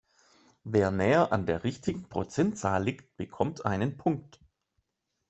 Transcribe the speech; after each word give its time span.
Wer 0.63 0.89
näher 0.89 1.31
an 1.31 1.45
der 1.45 1.63
richtigen 1.63 2.09
Prozentzahl 2.09 2.83
liegt, 2.83 3.15
bekommt 3.17 3.67
einen 3.67 3.97
Punkt. 3.97 4.39